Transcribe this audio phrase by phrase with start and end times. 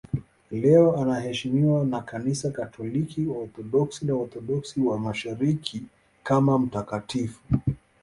[0.51, 5.83] Leo anaheshimiwa na Kanisa Katoliki, Waorthodoksi na Waorthodoksi wa Mashariki
[6.23, 7.39] kama mtakatifu.